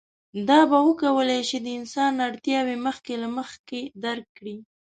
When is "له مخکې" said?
3.23-3.79